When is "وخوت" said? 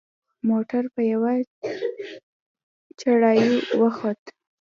3.81-4.21